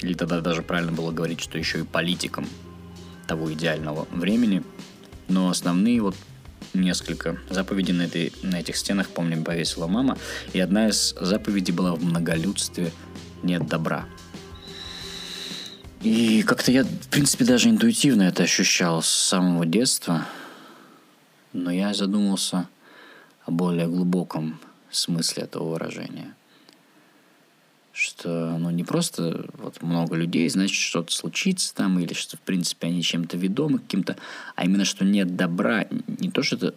или 0.00 0.14
тогда 0.14 0.40
даже 0.40 0.62
правильно 0.62 0.90
было 0.90 1.12
говорить, 1.12 1.40
что 1.40 1.58
еще 1.58 1.78
и 1.78 1.84
политикам 1.84 2.48
того 3.28 3.52
идеального 3.52 4.08
времени. 4.10 4.64
Но 5.28 5.48
основные 5.48 6.02
вот 6.02 6.16
несколько 6.72 7.38
заповедей 7.50 7.92
на, 7.92 8.02
этой, 8.02 8.32
на 8.42 8.58
этих 8.58 8.78
стенах, 8.78 9.10
помним, 9.10 9.44
повесила 9.44 9.86
мама. 9.86 10.18
И 10.52 10.58
одна 10.58 10.88
из 10.88 11.14
заповедей 11.20 11.72
была 11.72 11.94
в 11.94 12.02
многолюдстве 12.02 12.90
«нет 13.44 13.68
добра». 13.68 14.06
И 16.02 16.42
как-то 16.42 16.72
я, 16.72 16.82
в 16.82 17.08
принципе, 17.10 17.44
даже 17.44 17.68
интуитивно 17.68 18.22
это 18.22 18.42
ощущал 18.42 19.02
с 19.02 19.08
самого 19.08 19.64
детства– 19.66 20.26
но 21.54 21.70
я 21.70 21.94
задумался 21.94 22.68
о 23.46 23.50
более 23.50 23.86
глубоком 23.86 24.60
смысле 24.90 25.44
этого 25.44 25.70
выражения. 25.70 26.34
Что, 27.92 28.58
ну, 28.58 28.70
не 28.70 28.82
просто 28.82 29.46
вот 29.54 29.80
много 29.80 30.16
людей, 30.16 30.48
значит, 30.48 30.76
что-то 30.76 31.12
случится 31.12 31.72
там, 31.74 31.98
или 32.00 32.12
что, 32.12 32.36
в 32.36 32.40
принципе, 32.40 32.88
они 32.88 33.02
чем-то 33.02 33.36
ведомы 33.36 33.78
каким-то, 33.78 34.16
а 34.56 34.64
именно, 34.64 34.84
что 34.84 35.04
нет 35.04 35.36
добра, 35.36 35.86
не 36.08 36.30
то, 36.30 36.42
что 36.42 36.56
это 36.56 36.74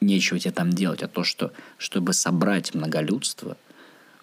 нечего 0.00 0.38
тебе 0.38 0.52
там 0.52 0.72
делать, 0.72 1.02
а 1.02 1.08
то, 1.08 1.24
что, 1.24 1.52
чтобы 1.76 2.14
собрать 2.14 2.74
многолюдство, 2.74 3.58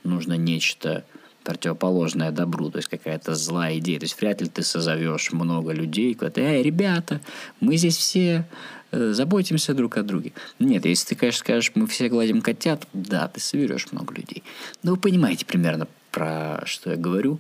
нужно 0.04 0.34
нечто 0.34 1.06
противоположное 1.44 2.32
добру, 2.32 2.70
то 2.70 2.78
есть 2.78 2.90
какая-то 2.90 3.36
злая 3.36 3.78
идея. 3.78 4.00
То 4.00 4.06
есть 4.06 4.20
вряд 4.20 4.42
ли 4.42 4.48
ты 4.48 4.64
созовешь 4.64 5.32
много 5.32 5.72
людей, 5.72 6.14
когда 6.14 6.42
«Эй, 6.42 6.64
ребята, 6.64 7.22
мы 7.60 7.78
здесь 7.78 7.98
все 7.98 8.46
э, 8.92 9.12
заботимся 9.12 9.74
друг 9.74 9.98
о 9.98 10.04
друге». 10.04 10.34
Нет, 10.60 10.86
если 10.86 11.10
ты, 11.10 11.16
конечно, 11.16 11.40
скажешь 11.40 11.72
«Мы 11.76 11.88
все 11.88 12.10
гладим 12.10 12.42
котят», 12.42 12.88
да, 12.94 13.28
ты 13.28 13.40
соберешь 13.40 13.92
много 13.92 14.14
людей. 14.14 14.44
Но 14.82 14.92
вы 14.92 14.98
понимаете 14.98 15.46
примерно, 15.46 15.88
про 16.12 16.62
что 16.66 16.92
я 16.92 16.98
говорю. 16.98 17.40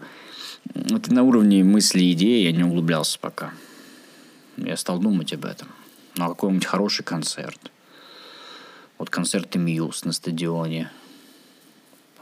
Это 0.73 1.13
на 1.13 1.23
уровне 1.23 1.63
мысли 1.63 2.03
и 2.03 2.13
идеи 2.13 2.43
я 2.43 2.51
не 2.51 2.63
углублялся 2.63 3.19
пока. 3.19 3.53
Я 4.57 4.77
стал 4.77 4.99
думать 4.99 5.33
об 5.33 5.45
этом. 5.45 5.67
На 6.15 6.27
какой-нибудь 6.27 6.65
хороший 6.65 7.03
концерт. 7.03 7.59
Вот 8.97 9.09
концерты 9.09 9.59
Мьюз 9.59 10.05
на 10.05 10.13
стадионе– 10.13 10.91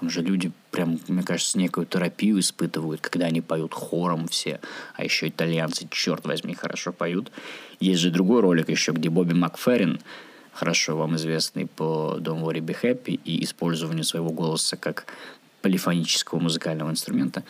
же 0.10 0.22
люди 0.22 0.51
прям, 0.72 1.00
мне 1.08 1.24
кажется, 1.24 1.58
некую 1.58 1.86
терапию 1.86 2.39
испытывают, 2.39 3.01
когда 3.01 3.27
они 3.27 3.41
поют 3.41 3.74
хором 3.74 4.27
все. 4.27 4.60
А 4.96 5.03
еще 5.03 5.27
итальянцы, 5.27 5.88
черт 5.91 6.25
возьми, 6.25 6.53
хорошо 6.53 6.91
поют. 6.91 7.31
Есть 7.79 8.01
же 8.01 8.12
другой 8.12 8.41
ролик 8.41 8.70
еще, 8.70 8.91
где 8.91 9.10
Бобби 9.10 9.34
Макферрин, 9.34 10.00
хорошо 10.53 10.98
вам 10.98 11.15
известный 11.15 11.67
по 11.67 12.17
Don't 12.20 12.41
Worry 12.41 12.60
Be 12.60 12.75
Happy 12.81 13.20
и 13.24 13.43
использованию 13.43 14.03
своего 14.03 14.31
голоса 14.31 14.77
как 14.77 15.05
полифонического 15.62 16.39
музыкального 16.39 16.89
инструмента. 16.89 17.43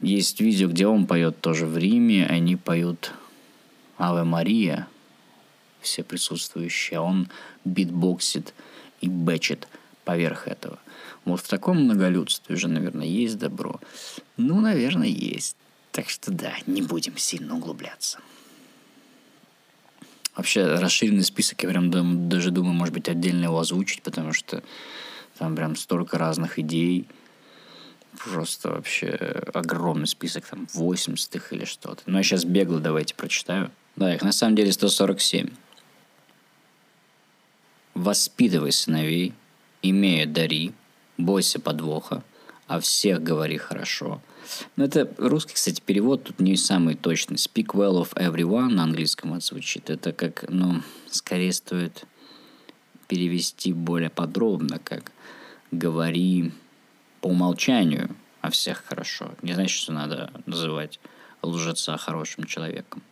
Есть 0.00 0.40
видео, 0.40 0.68
где 0.68 0.86
он 0.86 1.06
поет 1.06 1.40
тоже 1.40 1.66
в 1.66 1.76
Риме, 1.76 2.26
они 2.26 2.56
поют 2.56 3.12
Аве 3.98 4.24
Мария, 4.24 4.86
все 5.80 6.02
присутствующие, 6.02 6.98
а 6.98 7.02
он 7.02 7.28
битбоксит 7.64 8.54
и 9.00 9.08
бэчит 9.08 9.68
поверх 10.04 10.48
этого. 10.48 10.78
Вот 11.26 11.40
в 11.40 11.48
таком 11.48 11.82
многолюдстве 11.82 12.54
уже, 12.54 12.68
наверное, 12.68 13.04
есть 13.04 13.36
добро. 13.36 13.80
Ну, 14.36 14.60
наверное, 14.60 15.08
есть. 15.08 15.56
Так 15.90 16.08
что 16.08 16.30
да, 16.30 16.52
не 16.66 16.82
будем 16.82 17.18
сильно 17.18 17.56
углубляться. 17.56 18.20
Вообще, 20.36 20.76
расширенный 20.76 21.24
список, 21.24 21.62
я 21.64 21.68
прям 21.68 22.28
даже 22.28 22.50
думаю, 22.52 22.74
может 22.74 22.94
быть, 22.94 23.08
отдельно 23.08 23.44
его 23.44 23.58
озвучить, 23.58 24.02
потому 24.02 24.32
что 24.32 24.62
там 25.36 25.56
прям 25.56 25.74
столько 25.74 26.16
разных 26.16 26.60
идей. 26.60 27.08
Просто 28.24 28.70
вообще 28.70 29.08
огромный 29.52 30.06
список, 30.06 30.46
там 30.46 30.68
80 30.74 31.34
их 31.34 31.52
или 31.52 31.64
что-то. 31.64 32.02
Но 32.06 32.18
я 32.18 32.22
сейчас 32.22 32.44
бегло 32.44 32.78
давайте 32.78 33.14
прочитаю. 33.14 33.72
Да, 33.96 34.14
их 34.14 34.22
на 34.22 34.32
самом 34.32 34.54
деле 34.54 34.72
147. 34.72 35.48
Воспитывай 37.94 38.72
сыновей, 38.72 39.34
имея 39.82 40.26
дари, 40.26 40.72
бойся 41.16 41.60
подвоха, 41.60 42.22
а 42.66 42.80
всех 42.80 43.22
говори 43.22 43.58
хорошо. 43.58 44.20
Но 44.76 44.84
это 44.84 45.12
русский, 45.18 45.54
кстати, 45.54 45.82
перевод 45.84 46.24
тут 46.24 46.40
не 46.40 46.56
самый 46.56 46.94
точный. 46.94 47.36
Speak 47.36 47.74
well 47.74 48.02
of 48.02 48.14
everyone 48.14 48.70
на 48.70 48.84
английском 48.84 49.34
это 49.34 49.44
звучит. 49.44 49.90
Это 49.90 50.12
как, 50.12 50.44
ну, 50.48 50.82
скорее 51.10 51.52
стоит 51.52 52.04
перевести 53.08 53.72
более 53.72 54.10
подробно, 54.10 54.78
как 54.78 55.12
говори 55.70 56.52
по 57.20 57.28
умолчанию 57.28 58.14
о 58.40 58.50
всех 58.50 58.84
хорошо. 58.86 59.34
Не 59.42 59.54
значит, 59.54 59.76
что 59.76 59.92
надо 59.92 60.32
называть 60.46 61.00
лжеца 61.42 61.96
хорошим 61.96 62.44
человеком. 62.44 63.02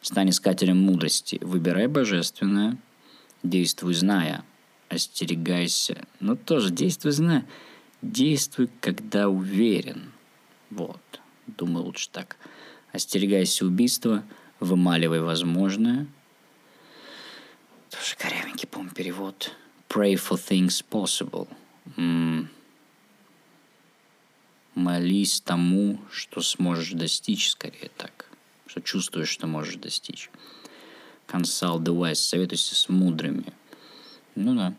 Стань 0.00 0.30
искателем 0.30 0.78
мудрости, 0.78 1.38
выбирай 1.42 1.88
божественное, 1.88 2.78
действуй 3.42 3.94
зная, 3.94 4.44
остерегайся. 4.88 6.06
Ну, 6.20 6.36
тоже 6.36 6.70
действуй 6.70 7.12
зная. 7.12 7.46
Действуй, 8.02 8.68
когда 8.80 9.28
уверен. 9.28 10.12
Вот. 10.70 11.20
Думаю, 11.46 11.86
лучше 11.86 12.08
так. 12.10 12.36
Остерегайся 12.92 13.64
убийства, 13.66 14.24
вымаливай 14.60 15.20
возможное. 15.20 16.06
Тоже 17.90 18.16
корявенький, 18.16 18.68
по 18.68 18.84
перевод. 18.94 19.52
Pray 19.88 20.14
for 20.14 20.38
things 20.38 20.84
possible. 20.90 21.48
М- 21.96 22.50
молись 24.74 25.40
тому, 25.40 26.00
что 26.10 26.40
сможешь 26.40 26.92
достичь, 26.92 27.50
скорее 27.50 27.90
так. 27.96 28.30
Что 28.66 28.80
чувствуешь, 28.80 29.28
что 29.28 29.46
можешь 29.46 29.76
достичь. 29.76 30.30
Consult 31.26 31.80
the 31.80 31.94
wise. 31.94 32.16
Советуйся 32.16 32.74
с 32.74 32.88
мудрыми. 32.88 33.52
Ну 34.38 34.54
да. 34.54 34.74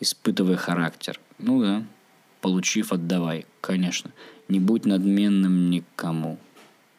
Испытывай 0.00 0.56
характер. 0.56 1.20
Ну 1.38 1.60
да. 1.60 1.84
Получив, 2.40 2.92
отдавай. 2.92 3.44
Конечно. 3.60 4.10
Не 4.48 4.60
будь 4.60 4.86
надменным 4.86 5.70
никому. 5.70 6.38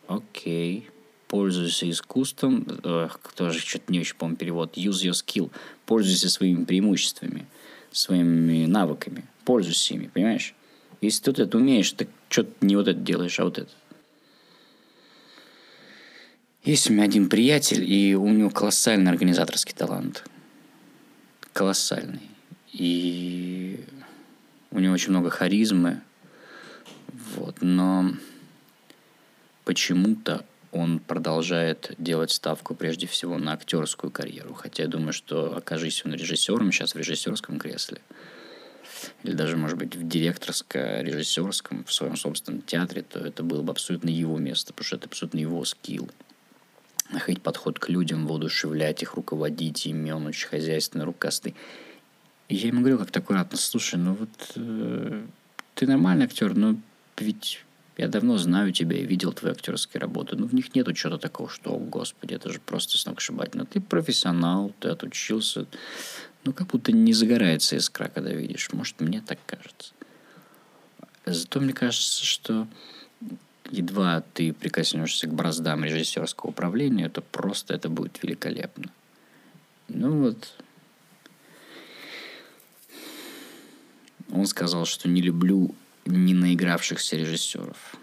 Окей. 0.07 0.88
Пользуйся 1.27 1.89
искусством. 1.89 2.67
Эх, 2.83 3.19
тоже 3.35 3.59
что-то 3.59 3.91
не 3.91 4.00
очень 4.00 4.15
помню 4.15 4.35
перевод. 4.38 4.77
Use 4.77 5.03
your 5.03 5.13
skill. 5.13 5.51
Пользуйся 5.88 6.29
своими 6.29 6.63
преимуществами, 6.63 7.47
своими 7.91 8.67
навыками. 8.67 9.25
Пользуйся 9.43 9.95
ими, 9.95 10.07
понимаешь? 10.07 10.53
Если 11.01 11.24
ты 11.24 11.31
вот 11.31 11.39
это 11.39 11.57
умеешь, 11.57 11.91
ты 11.91 12.07
что-то 12.29 12.51
не 12.62 12.75
вот 12.75 12.88
это 12.88 13.00
делаешь, 13.00 13.39
а 13.39 13.45
вот 13.45 13.57
это. 13.57 13.71
Есть 16.63 16.89
у 16.89 16.93
меня 16.93 17.03
один 17.03 17.29
приятель, 17.29 17.83
и 17.83 18.15
у 18.15 18.27
него 18.29 18.51
колоссальный 18.51 19.12
организаторский 19.12 19.74
талант. 19.75 20.24
Колоссальный. 21.55 22.19
И 22.74 23.79
у 24.71 24.79
него 24.79 24.93
очень 24.93 25.12
много 25.12 25.29
харизмы. 25.29 26.01
Вот. 27.38 27.62
Но 27.62 28.12
почему-то 29.63 30.43
он 30.74 31.00
продолжает 31.00 31.95
делать 31.97 32.31
ставку 32.31 32.75
прежде 32.75 33.07
всего 33.07 33.38
на 33.38 33.53
актерскую 33.53 34.12
карьеру. 34.12 34.53
Хотя 34.53 34.83
я 34.83 34.89
думаю, 34.89 35.13
что 35.13 35.55
окажись 35.55 36.05
он 36.05 36.13
режиссером 36.13 36.74
сейчас 36.74 36.93
в 36.93 36.97
режиссерском 36.97 37.57
кресле, 37.57 38.01
или 39.24 39.31
даже, 39.31 39.55
может 39.55 39.77
быть, 39.77 39.95
в 39.95 40.05
директорско-режиссерском, 40.05 41.85
в 41.85 41.93
своем 41.93 42.17
собственном 42.17 42.63
театре, 42.63 43.01
то 43.01 43.19
это 43.19 43.43
было 43.43 43.62
бы 43.62 43.71
абсолютно 43.71 44.09
его 44.09 44.38
место, 44.39 44.74
потому 44.74 44.88
что 44.88 44.97
это 44.97 45.07
абсолютно 45.07 45.38
его 45.38 45.63
скилл 45.63 46.12
находить 47.09 47.41
подход 47.41 47.79
к 47.79 47.89
людям, 47.89 48.27
воодушевлять 48.27 49.01
их, 49.01 49.13
руководить 49.13 49.85
ими, 49.85 50.12
он 50.12 50.25
очень 50.27 50.47
хозяйственный, 50.47 51.05
рукастый. 51.05 51.55
И 52.47 52.55
я 52.55 52.67
ему 52.67 52.81
говорю 52.81 53.00
как-то 53.00 53.19
аккуратно, 53.19 53.57
слушай, 53.57 53.95
ну 53.95 54.13
вот 54.13 54.29
э, 54.55 55.25
ты 55.74 55.88
нормальный 55.88 56.25
актер, 56.25 56.55
но 56.55 56.75
ведь 57.17 57.65
я 57.97 58.07
давно 58.07 58.37
знаю 58.37 58.72
тебя 58.74 58.98
и 58.98 59.05
видел 59.05 59.31
твои 59.31 59.51
актерские 59.51 60.01
работы. 60.01 60.35
Ну, 60.35 60.48
в 60.48 60.53
них 60.53 60.75
нету 60.75 60.94
чего-то 60.94 61.18
такого, 61.18 61.50
что, 61.50 61.72
о, 61.72 61.79
господи, 61.79 62.33
это 62.33 62.51
же 62.51 62.59
просто 62.59 62.98
сногсшибательно. 62.98 63.65
Ты 63.65 63.79
профессионал, 63.79 64.74
ты 64.79 64.89
отучился. 64.89 65.65
Ну, 66.44 66.51
как 66.51 66.68
будто 66.68 66.91
не 66.91 67.13
загорается 67.13 67.77
искра, 67.77 68.11
когда 68.13 68.31
видишь. 68.31 68.72
Может, 68.74 69.00
мне 69.00 69.22
так 69.22 69.39
кажется. 69.46 69.94
Зато 71.25 71.59
мне 71.61 71.74
кажется, 71.74 72.25
что 72.25 72.68
едва 73.77 74.24
ты 74.33 74.53
прикоснешься 74.53 75.27
к 75.27 75.33
браздам 75.33 75.83
режиссерского 75.83 76.50
управления, 76.50 77.09
то 77.09 77.22
просто 77.22 77.74
это 77.74 77.90
будет 77.90 78.22
великолепно. 78.24 78.92
Ну 79.88 80.24
вот. 80.24 80.53
Он 84.31 84.46
сказал, 84.48 84.85
что 84.85 85.07
не 85.07 85.22
люблю 85.22 85.75
не 86.05 86.33
наигравшихся 86.33 87.16
режиссеров. 87.16 87.96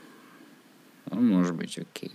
Ну, 1.10 1.20
может 1.20 1.54
быть, 1.54 1.78
окей. 1.78 2.12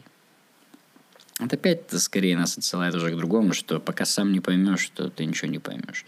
Это 1.40 1.56
опять 1.56 1.82
-то 1.90 2.00
скорее 2.00 2.36
нас 2.36 2.58
отсылает 2.58 2.96
уже 2.96 3.12
к 3.12 3.16
другому, 3.16 3.54
что 3.54 3.80
пока 3.80 4.06
сам 4.06 4.32
не 4.32 4.40
поймешь, 4.40 4.80
что 4.80 5.10
ты 5.10 5.26
ничего 5.26 5.52
не 5.52 5.60
поймешь. 5.60 6.06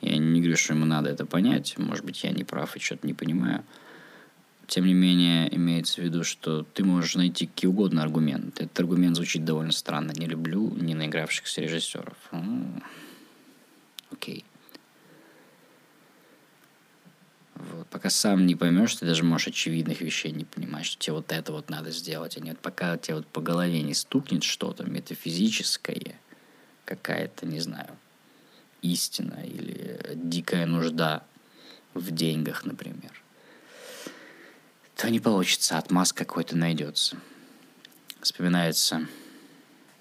Я 0.00 0.18
не 0.18 0.40
говорю, 0.40 0.56
что 0.56 0.74
ему 0.74 0.84
надо 0.84 1.10
это 1.10 1.26
понять. 1.26 1.78
Может 1.78 2.04
быть, 2.04 2.24
я 2.24 2.32
не 2.32 2.44
прав 2.44 2.76
и 2.76 2.80
что-то 2.80 3.06
не 3.06 3.14
понимаю. 3.14 3.62
Тем 4.66 4.86
не 4.86 4.94
менее, 4.94 5.54
имеется 5.54 6.00
в 6.00 6.04
виду, 6.04 6.24
что 6.24 6.62
ты 6.62 6.84
можешь 6.84 7.16
найти 7.16 7.46
какие 7.46 7.68
угодно 7.68 8.02
аргументы. 8.02 8.64
Этот 8.64 8.80
аргумент 8.80 9.16
звучит 9.16 9.44
довольно 9.44 9.72
странно. 9.72 10.12
Не 10.12 10.26
люблю 10.26 10.70
не 10.70 10.94
наигравшихся 10.94 11.60
режиссеров. 11.60 12.16
Окей. 14.10 14.44
Вот. 17.54 17.86
Пока 17.88 18.10
сам 18.10 18.46
не 18.46 18.54
поймешь, 18.54 18.96
ты 18.96 19.06
даже 19.06 19.22
можешь 19.22 19.48
очевидных 19.48 20.00
вещей 20.00 20.32
не 20.32 20.44
понимать, 20.44 20.86
что 20.86 20.98
тебе 20.98 21.14
вот 21.14 21.30
это 21.30 21.52
вот 21.52 21.68
надо 21.70 21.90
сделать. 21.90 22.36
А 22.36 22.40
нет, 22.40 22.58
пока 22.58 22.96
тебе 22.96 23.16
вот 23.16 23.26
по 23.26 23.40
голове 23.40 23.82
не 23.82 23.94
стукнет 23.94 24.42
что-то 24.42 24.84
метафизическое, 24.84 26.18
какая-то, 26.84 27.46
не 27.46 27.60
знаю, 27.60 27.96
истина 28.82 29.40
или 29.44 30.00
дикая 30.14 30.66
нужда 30.66 31.24
в 31.94 32.10
деньгах, 32.10 32.64
например 32.64 33.23
то 34.96 35.10
не 35.10 35.20
получится, 35.20 35.78
отмаз 35.78 36.12
какой-то 36.12 36.56
найдется. 36.56 37.16
Вспоминается 38.20 39.06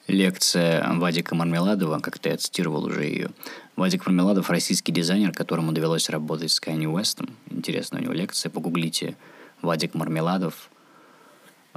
лекция 0.07 0.87
Вадика 0.93 1.35
Мармеладова, 1.35 1.99
как-то 1.99 2.29
я 2.29 2.37
цитировал 2.37 2.85
уже 2.85 3.03
ее. 3.03 3.31
Вадик 3.75 4.05
Мармеладов– 4.05 4.49
российский 4.51 4.91
дизайнер, 4.91 5.31
которому 5.33 5.71
довелось 5.71 6.09
работать 6.09 6.51
с 6.51 6.59
Кайни 6.59 6.85
Уэстом. 6.85 7.35
Интересная 7.49 8.01
у 8.01 8.03
него 8.03 8.13
лекция, 8.13 8.49
погуглите. 8.49 9.17
Вадик 9.61 9.95
Мармеладов, 9.95 10.69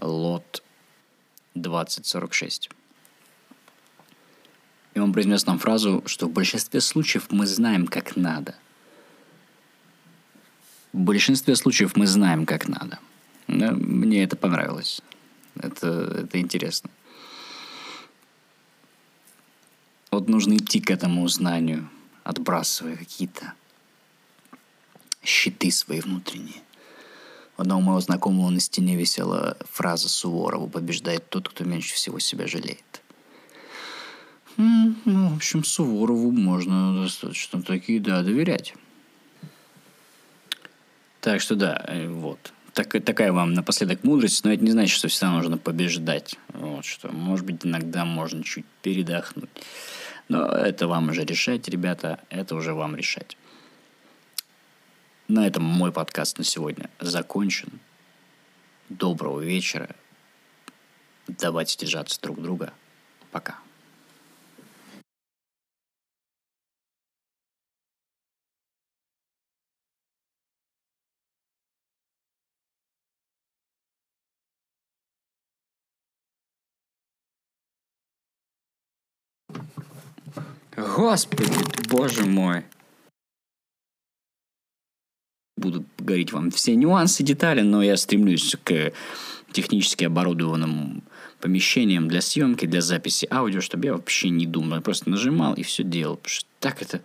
лот 0.00 0.62
2046. 1.54 2.70
И 4.94 4.98
он 4.98 5.12
произнес 5.12 5.46
нам 5.46 5.58
фразу, 5.58 6.02
что 6.06 6.26
в 6.26 6.32
большинстве 6.32 6.80
случаев 6.80 7.28
мы 7.30 7.46
знаем, 7.46 7.86
как 7.86 8.16
надо– 8.16 8.56
в 10.96 11.00
большинстве 11.00 11.54
случаев 11.56 11.94
мы 11.94 12.06
знаем, 12.06 12.46
как 12.46 12.68
надо. 12.68 12.98
Мне 13.48 14.24
это 14.24 14.34
понравилось. 14.34 15.02
Это, 15.54 15.88
это 16.24 16.40
интересно. 16.40 16.88
Вот 20.10 20.28
нужно 20.30 20.56
идти 20.56 20.80
к 20.80 20.90
этому 20.90 21.28
знанию, 21.28 21.90
отбрасывая 22.24 22.96
какие-то 22.96 23.52
щиты 25.22 25.70
свои 25.70 26.00
внутренние. 26.00 26.62
У 27.58 27.62
одного 27.62 27.82
моего 27.82 28.00
знакомого 28.00 28.48
на 28.48 28.60
стене 28.60 28.96
висела 28.96 29.58
фраза 29.70 30.08
Суворова 30.08 30.66
«Побеждает 30.66 31.28
тот, 31.28 31.50
кто 31.50 31.64
меньше 31.64 31.94
всего 31.94 32.18
себя 32.20 32.46
жалеет». 32.46 33.02
Ну, 34.56 34.94
в 35.04 35.36
общем, 35.36 35.62
Суворову 35.62 36.30
можно 36.30 37.02
достаточно 37.02 37.62
такие, 37.62 38.00
да, 38.00 38.22
доверять. 38.22 38.74
Так 41.26 41.40
что 41.40 41.56
да, 41.56 41.84
э, 41.88 42.06
вот. 42.06 42.52
Так, 42.72 43.04
такая 43.04 43.32
вам 43.32 43.52
напоследок 43.52 44.04
мудрость, 44.04 44.44
но 44.44 44.52
это 44.52 44.62
не 44.62 44.70
значит, 44.70 44.96
что 44.96 45.08
всегда 45.08 45.32
нужно 45.32 45.58
побеждать. 45.58 46.36
Вот 46.50 46.84
что, 46.84 47.08
может 47.08 47.44
быть, 47.44 47.66
иногда 47.66 48.04
можно 48.04 48.44
чуть 48.44 48.64
передохнуть. 48.80 49.50
Но 50.28 50.46
это 50.46 50.86
вам 50.86 51.08
уже 51.08 51.24
решать, 51.24 51.66
ребята, 51.66 52.20
это 52.30 52.54
уже 52.54 52.74
вам 52.74 52.94
решать. 52.94 53.36
На 55.26 55.48
этом 55.48 55.64
мой 55.64 55.90
подкаст 55.90 56.38
на 56.38 56.44
сегодня 56.44 56.90
закончен. 57.00 57.80
Доброго 58.88 59.40
вечера. 59.40 59.88
Давайте 61.26 61.76
держаться 61.76 62.20
друг 62.22 62.40
друга. 62.40 62.72
Пока. 63.32 63.65
Господи, 80.76 81.44
боже 81.88 82.26
мой. 82.26 82.64
Буду 85.56 85.86
говорить 85.98 86.32
вам 86.32 86.50
все 86.50 86.74
нюансы, 86.74 87.22
детали, 87.22 87.62
но 87.62 87.82
я 87.82 87.96
стремлюсь 87.96 88.54
к 88.62 88.92
технически 89.52 90.04
оборудованным 90.04 91.02
помещениям 91.40 92.08
для 92.08 92.20
съемки, 92.20 92.66
для 92.66 92.82
записи 92.82 93.26
аудио, 93.30 93.62
чтобы 93.62 93.86
я 93.86 93.92
вообще 93.94 94.28
не 94.28 94.46
думал. 94.46 94.76
Я 94.76 94.82
просто 94.82 95.08
нажимал 95.08 95.54
и 95.54 95.62
все 95.62 95.82
делал. 95.82 96.16
Потому 96.16 96.34
что 96.34 96.48
так 96.60 96.82
это... 96.82 97.00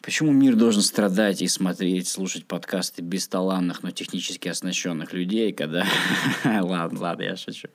Почему 0.00 0.30
мир 0.30 0.54
должен 0.54 0.82
страдать 0.82 1.42
и 1.42 1.48
смотреть, 1.48 2.06
слушать 2.06 2.46
подкасты 2.46 3.02
бесталанных, 3.02 3.82
но 3.82 3.90
технически 3.90 4.48
оснащенных 4.48 5.12
людей, 5.12 5.52
когда... 5.52 5.84
ладно, 6.44 7.00
ладно, 7.00 7.22
я 7.22 7.36
шучу. 7.36 7.68